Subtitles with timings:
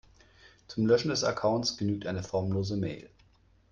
[0.67, 3.07] Zum Löschen des Accounts genügt eine formlose Mail.